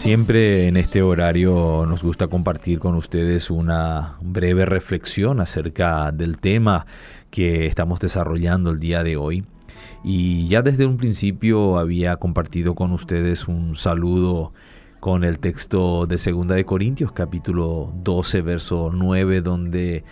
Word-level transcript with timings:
Siempre 0.00 0.66
en 0.66 0.78
este 0.78 1.02
horario 1.02 1.84
nos 1.86 2.02
gusta 2.02 2.28
compartir 2.28 2.78
con 2.78 2.94
ustedes 2.94 3.50
una 3.50 4.16
breve 4.22 4.64
reflexión 4.64 5.40
acerca 5.40 6.10
del 6.10 6.38
tema 6.38 6.86
que 7.30 7.66
estamos 7.66 8.00
desarrollando 8.00 8.70
el 8.70 8.80
día 8.80 9.02
de 9.02 9.18
hoy. 9.18 9.44
Y 10.02 10.48
ya 10.48 10.62
desde 10.62 10.86
un 10.86 10.96
principio 10.96 11.78
había 11.78 12.16
compartido 12.16 12.74
con 12.74 12.92
ustedes 12.92 13.46
un 13.46 13.76
saludo 13.76 14.54
con 15.00 15.22
el 15.22 15.38
texto 15.38 16.06
de 16.06 16.16
Segunda 16.16 16.54
de 16.54 16.64
Corintios 16.64 17.12
capítulo 17.12 17.92
12 18.02 18.40
verso 18.40 18.90
9 18.90 19.42
donde 19.42 20.02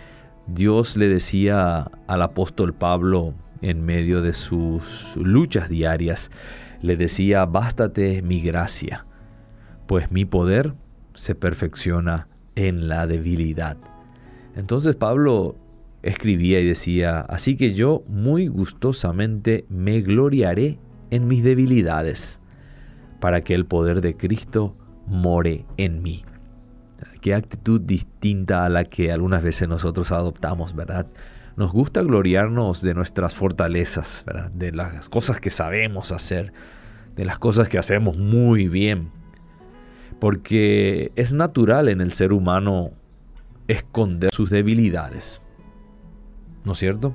Dios 0.45 0.97
le 0.97 1.07
decía 1.07 1.89
al 2.05 2.21
apóstol 2.21 2.75
Pablo 2.75 3.33
en 3.63 3.83
medio 3.83 4.21
de 4.21 4.33
sus 4.33 5.15
luchas 5.15 5.67
diarias, 5.67 6.29
le 6.83 6.95
decía, 6.95 7.45
bástate 7.45 8.21
mi 8.21 8.39
gracia 8.39 9.07
pues 9.89 10.11
mi 10.11 10.23
poder 10.23 10.75
se 11.15 11.33
perfecciona 11.33 12.27
en 12.53 12.89
la 12.89 13.07
debilidad. 13.07 13.75
Entonces 14.55 14.95
Pablo 14.95 15.55
escribía 16.03 16.59
y 16.59 16.67
decía, 16.67 17.21
así 17.21 17.57
que 17.57 17.73
yo 17.73 18.03
muy 18.07 18.45
gustosamente 18.45 19.65
me 19.67 20.01
gloriaré 20.01 20.77
en 21.09 21.27
mis 21.27 21.43
debilidades, 21.43 22.39
para 23.19 23.41
que 23.41 23.55
el 23.55 23.65
poder 23.65 24.01
de 24.01 24.15
Cristo 24.15 24.77
more 25.07 25.65
en 25.77 26.03
mí. 26.03 26.23
Qué 27.21 27.33
actitud 27.33 27.81
distinta 27.81 28.65
a 28.65 28.69
la 28.69 28.85
que 28.85 29.11
algunas 29.11 29.41
veces 29.41 29.67
nosotros 29.67 30.11
adoptamos, 30.11 30.75
¿verdad? 30.75 31.07
Nos 31.57 31.71
gusta 31.71 32.03
gloriarnos 32.03 32.83
de 32.83 32.93
nuestras 32.93 33.33
fortalezas. 33.33 34.23
De 34.53 34.71
las 34.71 35.09
cosas 35.09 35.41
que 35.41 35.49
sabemos 35.49 36.11
hacer, 36.11 36.53
de 37.15 37.25
las 37.25 37.39
cosas 37.39 37.69
que 37.69 37.79
hacemos 37.79 38.19
muy 38.19 38.67
bien 38.67 39.17
porque 40.19 41.11
es 41.15 41.33
natural 41.33 41.89
en 41.89 42.01
el 42.01 42.13
ser 42.13 42.33
humano 42.33 42.91
esconder 43.67 44.31
sus 44.33 44.49
debilidades. 44.49 45.41
¿No 46.65 46.73
es 46.73 46.77
cierto? 46.77 47.13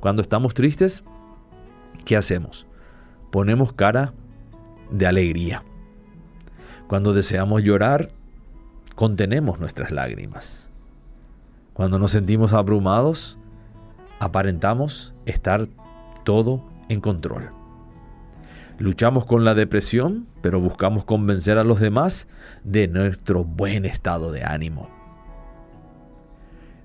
Cuando 0.00 0.22
estamos 0.22 0.54
tristes, 0.54 1.04
¿qué 2.04 2.16
hacemos? 2.16 2.66
Ponemos 3.30 3.72
cara 3.72 4.14
de 4.90 5.06
alegría. 5.06 5.62
Cuando 6.86 7.12
deseamos 7.12 7.62
llorar, 7.62 8.10
contenemos 8.94 9.60
nuestras 9.60 9.90
lágrimas. 9.90 10.66
Cuando 11.74 11.98
nos 11.98 12.12
sentimos 12.12 12.54
abrumados, 12.54 13.38
aparentamos 14.20 15.14
estar 15.26 15.68
todo 16.24 16.64
en 16.88 17.00
control. 17.00 17.57
Luchamos 18.78 19.24
con 19.24 19.44
la 19.44 19.54
depresión, 19.54 20.28
pero 20.40 20.60
buscamos 20.60 21.04
convencer 21.04 21.58
a 21.58 21.64
los 21.64 21.80
demás 21.80 22.28
de 22.62 22.86
nuestro 22.86 23.42
buen 23.42 23.84
estado 23.84 24.30
de 24.30 24.44
ánimo. 24.44 24.88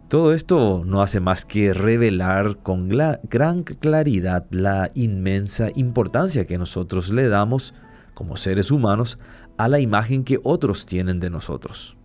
Todo 0.08 0.34
esto 0.34 0.84
no 0.86 1.04
hace 1.04 1.20
más 1.20 1.46
que 1.46 1.74
revelar 1.74 2.58
con 2.58 2.90
gran 2.90 3.64
claridad 3.64 4.46
la 4.50 4.92
inmensa 4.96 5.70
importancia 5.76 6.46
que 6.46 6.58
nosotros 6.58 7.10
le 7.10 7.28
damos 7.28 7.76
como 8.16 8.38
seres 8.38 8.72
humanos 8.72 9.20
a 9.58 9.68
la 9.68 9.80
imagen 9.80 10.24
que 10.24 10.40
otros 10.44 10.88
tienen 10.88 11.20
de 11.20 11.30
nosotros. 11.30 11.96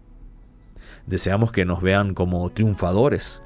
Deseamos 1.07 1.51
que 1.51 1.65
nos 1.65 1.81
vean 1.81 2.13
como 2.13 2.51
triunfadores, 2.51 3.43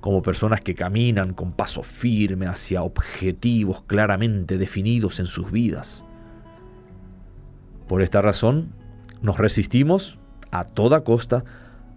como 0.00 0.22
personas 0.22 0.60
que 0.60 0.74
caminan 0.74 1.34
con 1.34 1.52
paso 1.52 1.82
firme 1.82 2.46
hacia 2.46 2.82
objetivos 2.82 3.82
claramente 3.82 4.58
definidos 4.58 5.20
en 5.20 5.26
sus 5.26 5.50
vidas. 5.50 6.04
Por 7.86 8.02
esta 8.02 8.22
razón, 8.22 8.72
nos 9.22 9.38
resistimos 9.38 10.18
a 10.50 10.64
toda 10.64 11.04
costa 11.04 11.44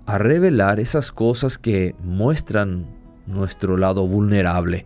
a 0.05 0.17
revelar 0.17 0.79
esas 0.79 1.11
cosas 1.11 1.57
que 1.57 1.95
muestran 2.03 2.87
nuestro 3.25 3.77
lado 3.77 4.05
vulnerable 4.05 4.85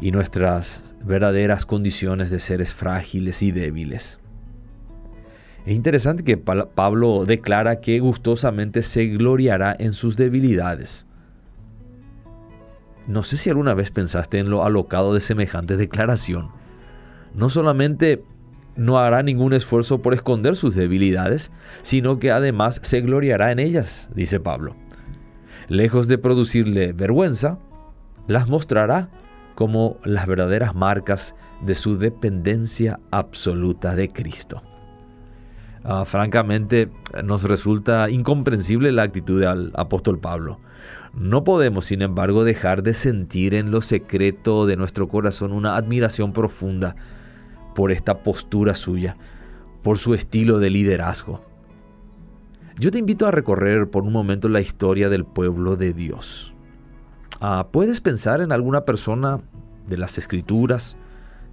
y 0.00 0.12
nuestras 0.12 0.94
verdaderas 1.04 1.66
condiciones 1.66 2.30
de 2.30 2.38
seres 2.38 2.72
frágiles 2.72 3.42
y 3.42 3.50
débiles. 3.50 4.20
Es 5.66 5.74
interesante 5.74 6.24
que 6.24 6.36
Pablo 6.36 7.24
declara 7.24 7.80
que 7.80 7.98
gustosamente 7.98 8.82
se 8.82 9.06
gloriará 9.06 9.74
en 9.78 9.92
sus 9.92 10.16
debilidades. 10.16 11.06
No 13.06 13.22
sé 13.22 13.36
si 13.36 13.50
alguna 13.50 13.74
vez 13.74 13.90
pensaste 13.90 14.38
en 14.38 14.50
lo 14.50 14.64
alocado 14.64 15.14
de 15.14 15.20
semejante 15.20 15.76
declaración. 15.76 16.50
No 17.34 17.50
solamente 17.50 18.24
no 18.76 18.98
hará 18.98 19.22
ningún 19.22 19.52
esfuerzo 19.52 20.02
por 20.02 20.14
esconder 20.14 20.56
sus 20.56 20.74
debilidades, 20.74 21.50
sino 21.82 22.18
que 22.18 22.30
además 22.30 22.80
se 22.82 23.00
gloriará 23.00 23.52
en 23.52 23.58
ellas, 23.58 24.10
dice 24.14 24.40
Pablo. 24.40 24.74
Lejos 25.68 26.08
de 26.08 26.18
producirle 26.18 26.92
vergüenza, 26.92 27.58
las 28.26 28.48
mostrará 28.48 29.08
como 29.54 29.98
las 30.04 30.26
verdaderas 30.26 30.74
marcas 30.74 31.34
de 31.64 31.74
su 31.74 31.98
dependencia 31.98 33.00
absoluta 33.10 33.94
de 33.94 34.10
Cristo. 34.10 34.62
Ah, 35.84 36.04
francamente, 36.04 36.90
nos 37.22 37.42
resulta 37.42 38.08
incomprensible 38.08 38.90
la 38.90 39.02
actitud 39.02 39.40
del 39.40 39.70
apóstol 39.74 40.18
Pablo. 40.18 40.58
No 41.16 41.44
podemos, 41.44 41.86
sin 41.86 42.02
embargo, 42.02 42.44
dejar 42.44 42.82
de 42.82 42.92
sentir 42.92 43.54
en 43.54 43.70
lo 43.70 43.80
secreto 43.80 44.66
de 44.66 44.76
nuestro 44.76 45.08
corazón 45.08 45.52
una 45.52 45.76
admiración 45.76 46.32
profunda 46.32 46.96
por 47.74 47.92
esta 47.92 48.22
postura 48.22 48.74
suya, 48.74 49.16
por 49.82 49.98
su 49.98 50.14
estilo 50.14 50.58
de 50.58 50.70
liderazgo. 50.70 51.42
Yo 52.78 52.90
te 52.90 52.98
invito 52.98 53.26
a 53.26 53.30
recorrer 53.30 53.88
por 53.88 54.02
un 54.02 54.12
momento 54.12 54.48
la 54.48 54.60
historia 54.60 55.08
del 55.08 55.24
pueblo 55.24 55.76
de 55.76 55.92
Dios. 55.92 56.52
Ah, 57.40 57.68
¿Puedes 57.70 58.00
pensar 58.00 58.40
en 58.40 58.50
alguna 58.50 58.84
persona 58.84 59.40
de 59.86 59.96
las 59.96 60.18
escrituras, 60.18 60.96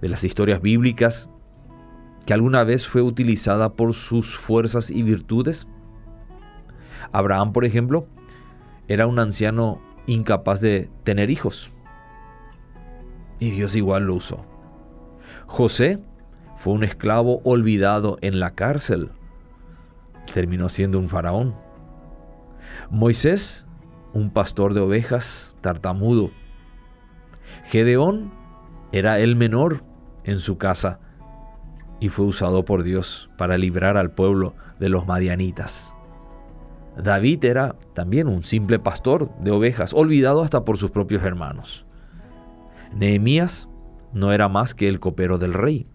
de 0.00 0.08
las 0.08 0.24
historias 0.24 0.60
bíblicas, 0.60 1.28
que 2.26 2.34
alguna 2.34 2.64
vez 2.64 2.88
fue 2.88 3.02
utilizada 3.02 3.74
por 3.74 3.94
sus 3.94 4.36
fuerzas 4.36 4.90
y 4.90 5.02
virtudes? 5.04 5.68
Abraham, 7.12 7.52
por 7.52 7.64
ejemplo, 7.64 8.08
era 8.92 9.06
un 9.06 9.18
anciano 9.18 9.80
incapaz 10.06 10.60
de 10.60 10.90
tener 11.02 11.30
hijos. 11.30 11.72
Y 13.38 13.50
Dios 13.50 13.74
igual 13.74 14.04
lo 14.04 14.16
usó. 14.16 14.44
José 15.46 15.98
fue 16.56 16.74
un 16.74 16.84
esclavo 16.84 17.40
olvidado 17.44 18.18
en 18.20 18.38
la 18.38 18.50
cárcel. 18.54 19.10
Terminó 20.34 20.68
siendo 20.68 20.98
un 20.98 21.08
faraón. 21.08 21.54
Moisés, 22.90 23.66
un 24.12 24.30
pastor 24.30 24.74
de 24.74 24.80
ovejas 24.80 25.56
tartamudo. 25.62 26.30
Gedeón 27.64 28.30
era 28.92 29.20
el 29.20 29.36
menor 29.36 29.84
en 30.24 30.38
su 30.38 30.58
casa 30.58 31.00
y 31.98 32.10
fue 32.10 32.26
usado 32.26 32.66
por 32.66 32.82
Dios 32.82 33.30
para 33.38 33.56
librar 33.56 33.96
al 33.96 34.10
pueblo 34.10 34.54
de 34.78 34.90
los 34.90 35.06
madianitas. 35.06 35.94
David 36.96 37.44
era 37.44 37.76
también 37.94 38.28
un 38.28 38.42
simple 38.42 38.78
pastor 38.78 39.30
de 39.38 39.50
ovejas, 39.50 39.94
olvidado 39.94 40.42
hasta 40.42 40.64
por 40.64 40.76
sus 40.76 40.90
propios 40.90 41.22
hermanos. 41.22 41.86
Nehemías 42.94 43.68
no 44.12 44.32
era 44.32 44.48
más 44.48 44.74
que 44.74 44.88
el 44.88 45.00
copero 45.00 45.38
del 45.38 45.54
rey. 45.54 45.86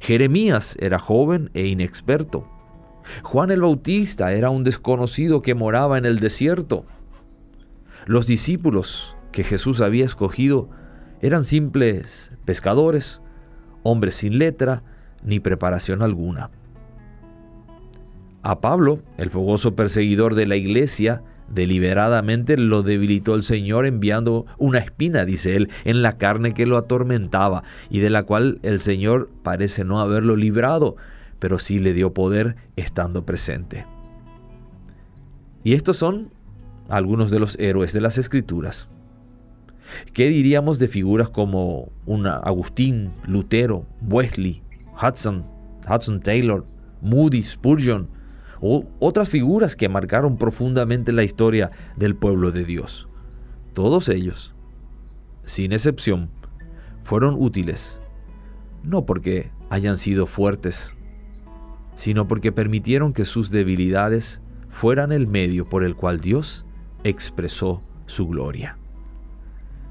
Jeremías 0.00 0.76
era 0.80 0.98
joven 0.98 1.50
e 1.54 1.66
inexperto. 1.66 2.46
Juan 3.22 3.50
el 3.50 3.62
Bautista 3.62 4.32
era 4.32 4.50
un 4.50 4.64
desconocido 4.64 5.42
que 5.42 5.54
moraba 5.54 5.98
en 5.98 6.04
el 6.04 6.18
desierto. 6.20 6.84
Los 8.06 8.26
discípulos 8.26 9.16
que 9.32 9.44
Jesús 9.44 9.80
había 9.80 10.04
escogido 10.04 10.68
eran 11.20 11.44
simples 11.44 12.32
pescadores, 12.44 13.22
hombres 13.82 14.16
sin 14.16 14.38
letra 14.38 14.82
ni 15.24 15.40
preparación 15.40 16.02
alguna. 16.02 16.50
A 18.42 18.60
Pablo, 18.60 19.00
el 19.18 19.30
fogoso 19.30 19.76
perseguidor 19.76 20.34
de 20.34 20.46
la 20.46 20.56
iglesia, 20.56 21.22
deliberadamente 21.48 22.56
lo 22.56 22.82
debilitó 22.82 23.34
el 23.34 23.42
Señor 23.42 23.86
enviando 23.86 24.46
una 24.58 24.78
espina, 24.78 25.24
dice 25.24 25.54
él, 25.54 25.68
en 25.84 26.02
la 26.02 26.18
carne 26.18 26.54
que 26.54 26.66
lo 26.66 26.76
atormentaba 26.76 27.62
y 27.88 28.00
de 28.00 28.10
la 28.10 28.24
cual 28.24 28.58
el 28.62 28.80
Señor 28.80 29.30
parece 29.42 29.84
no 29.84 30.00
haberlo 30.00 30.34
librado, 30.34 30.96
pero 31.38 31.58
sí 31.58 31.78
le 31.78 31.92
dio 31.92 32.14
poder 32.14 32.56
estando 32.76 33.24
presente. 33.24 33.86
Y 35.62 35.74
estos 35.74 35.96
son 35.96 36.30
algunos 36.88 37.30
de 37.30 37.38
los 37.38 37.56
héroes 37.60 37.92
de 37.92 38.00
las 38.00 38.18
Escrituras. 38.18 38.88
¿Qué 40.12 40.28
diríamos 40.28 40.78
de 40.78 40.88
figuras 40.88 41.28
como 41.28 41.92
una 42.06 42.36
Agustín, 42.36 43.12
Lutero, 43.26 43.86
Wesley, 44.00 44.62
Hudson, 45.00 45.44
Hudson 45.88 46.20
Taylor, 46.20 46.64
Moody, 47.00 47.42
Spurgeon, 47.42 48.08
o 48.62 48.86
otras 49.00 49.28
figuras 49.28 49.76
que 49.76 49.88
marcaron 49.88 50.38
profundamente 50.38 51.12
la 51.12 51.24
historia 51.24 51.72
del 51.96 52.14
pueblo 52.14 52.52
de 52.52 52.64
Dios. 52.64 53.08
Todos 53.74 54.08
ellos, 54.08 54.54
sin 55.44 55.72
excepción, 55.72 56.30
fueron 57.02 57.34
útiles, 57.36 58.00
no 58.84 59.04
porque 59.04 59.50
hayan 59.68 59.96
sido 59.96 60.26
fuertes, 60.26 60.96
sino 61.96 62.28
porque 62.28 62.52
permitieron 62.52 63.12
que 63.12 63.24
sus 63.24 63.50
debilidades 63.50 64.40
fueran 64.70 65.10
el 65.10 65.26
medio 65.26 65.68
por 65.68 65.82
el 65.82 65.96
cual 65.96 66.20
Dios 66.20 66.64
expresó 67.02 67.82
su 68.06 68.28
gloria. 68.28 68.78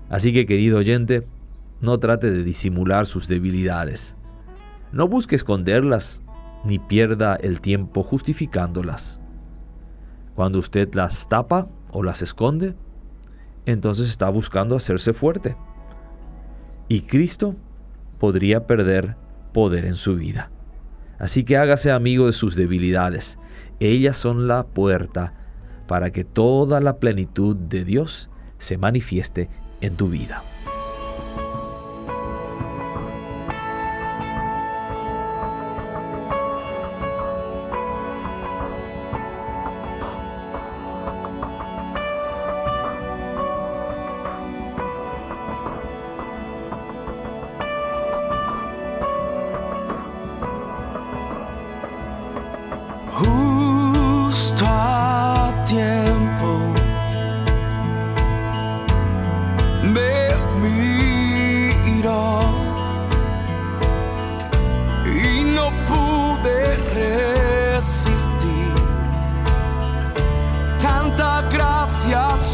Así 0.10 0.32
que 0.34 0.46
querido 0.46 0.78
oyente, 0.78 1.28
no 1.82 2.00
trate 2.00 2.32
de 2.32 2.44
disimular 2.44 3.06
sus 3.06 3.28
debilidades. 3.28 4.16
No 4.92 5.08
busque 5.08 5.36
esconderlas 5.36 6.22
ni 6.64 6.80
pierda 6.80 7.36
el 7.36 7.62
tiempo 7.62 8.04
justificándolas. 8.04 9.20
Cuando 10.36 10.60
usted 10.60 10.94
las 10.94 11.28
tapa 11.28 11.68
o 11.92 12.04
las 12.04 12.22
esconde, 12.22 12.76
entonces 13.66 14.10
está 14.10 14.30
buscando 14.30 14.76
hacerse 14.76 15.14
fuerte. 15.14 15.56
Y 16.88 17.02
Cristo 17.02 17.56
podría 18.20 18.68
perder 18.68 19.16
poder 19.54 19.86
en 19.86 19.96
su 19.96 20.16
vida. 20.16 20.52
Así 21.20 21.44
que 21.44 21.58
hágase 21.58 21.92
amigo 21.92 22.26
de 22.26 22.34
sus 22.34 22.56
debilidades. 22.56 23.38
Ellas 23.80 24.18
son 24.18 24.48
la 24.48 24.64
puerta 24.64 25.34
para 25.88 26.12
que 26.12 26.24
toda 26.24 26.80
la 26.80 26.98
plenitud 26.98 27.56
de 27.56 27.84
Dios 27.84 28.30
se 28.58 28.78
manifieste 28.78 29.50
en 29.82 29.96
tu 29.96 30.08
vida. 30.08 30.44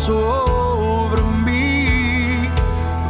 sobre 0.07 1.21
mí 1.45 2.49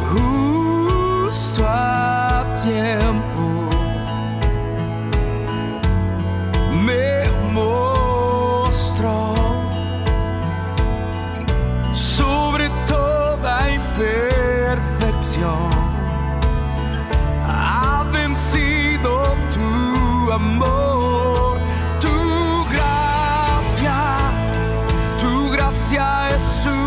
justo 0.10 1.64
a 1.64 2.44
tiempo. 2.64 3.70
Me 6.86 7.30
mostró 7.54 9.36
sobre 11.94 12.68
toda 12.88 13.72
imperfección. 13.80 15.70
Ha 17.46 18.06
vencido 18.12 19.12
tu 19.54 20.32
amor. 20.32 20.88
tu 22.00 22.66
gracia, 22.72 24.00
tu 25.20 25.50
gracia 25.52 26.30
es 26.36 26.44
su 26.64 26.87